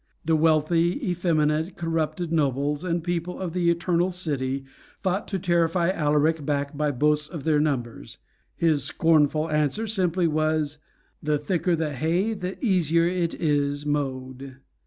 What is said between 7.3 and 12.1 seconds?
their numbers. His scornful answer simply was, "The thicker the